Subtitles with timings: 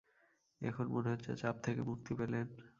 [0.61, 2.47] এখন মনে হচ্ছে চাপ থেকে মুক্তি পেলেন।